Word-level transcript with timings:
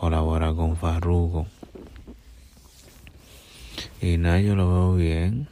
Colabora 0.00 0.54
con 0.54 0.76
Farruko. 0.76 1.46
Y 4.00 4.16
nada, 4.16 4.40
yo 4.40 4.56
lo 4.56 4.66
veo 4.72 4.94
bien. 4.94 5.48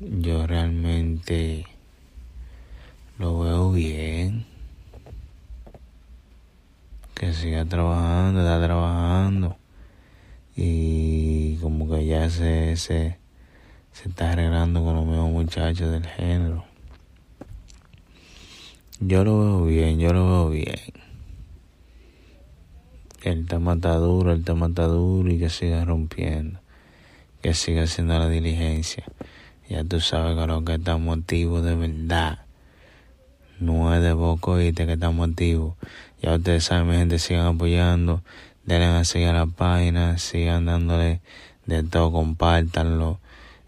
Yo 0.00 0.46
realmente 0.46 1.66
lo 3.18 3.40
veo 3.40 3.70
bien. 3.72 4.46
Que 7.14 7.34
siga 7.34 7.66
trabajando, 7.66 8.40
está 8.40 8.64
trabajando. 8.64 9.56
Y 10.56 11.56
como 11.56 11.88
que 11.90 12.06
ya 12.06 12.30
se, 12.30 12.76
se, 12.78 13.18
se 13.92 14.08
está 14.08 14.32
arreglando 14.32 14.82
con 14.82 14.96
los 14.96 15.04
mismos 15.04 15.30
muchachos 15.30 15.92
del 15.92 16.06
género. 16.06 16.64
Yo 19.00 19.22
lo 19.22 19.38
veo 19.38 19.64
bien, 19.66 19.98
yo 19.98 20.14
lo 20.14 20.26
veo 20.26 20.50
bien 20.50 21.02
el 23.30 23.46
tema 23.46 23.74
está 23.74 23.94
duro, 23.96 24.32
el 24.32 24.44
tema 24.44 24.66
está 24.66 24.84
duro 24.84 25.30
y 25.30 25.38
que 25.38 25.48
siga 25.48 25.84
rompiendo, 25.84 26.60
que 27.40 27.54
siga 27.54 27.84
haciendo 27.84 28.18
la 28.18 28.28
diligencia. 28.28 29.04
Ya 29.68 29.84
tú 29.84 30.00
sabes 30.00 30.36
que 30.36 30.46
lo 30.46 30.64
que 30.64 30.74
estamos 30.74 31.18
activos 31.18 31.64
de 31.64 31.74
verdad. 31.74 32.40
No 33.60 33.94
es 33.94 34.02
de 34.02 34.14
poco 34.14 34.60
y 34.60 34.72
que 34.72 34.92
estamos 34.92 35.28
activos. 35.28 35.76
Ya 36.20 36.34
ustedes 36.34 36.64
saben, 36.64 36.88
mi 36.88 36.96
gente, 36.96 37.18
sigan 37.18 37.46
apoyando, 37.46 38.22
denle 38.64 38.86
a 38.86 39.04
seguir 39.04 39.28
a 39.28 39.32
la 39.32 39.46
página, 39.46 40.18
sigan 40.18 40.66
dándole 40.66 41.20
de 41.66 41.82
todo, 41.84 42.12
compártanlo, 42.12 43.20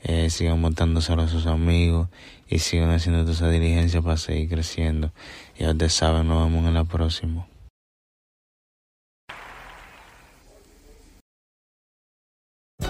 eh, 0.03 0.31
sigan 0.31 0.61
montándoselo 0.61 1.23
a 1.23 1.29
sus 1.29 1.47
amigos 1.47 2.09
y 2.49 2.59
sigan 2.59 2.91
haciendo 2.91 3.23
toda 3.23 3.33
esa 3.33 3.49
diligencia 3.49 4.03
para 4.03 4.17
seguir 4.17 4.49
creciendo. 4.49 5.13
Ya 5.59 5.71
ustedes 5.71 5.95
saben, 5.95 6.29
nos 6.29 6.45
vemos 6.45 6.67
en 6.67 6.75
la 6.75 6.85
próxima. 6.85 7.47